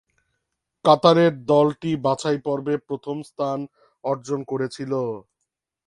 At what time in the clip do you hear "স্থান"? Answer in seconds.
3.29-3.59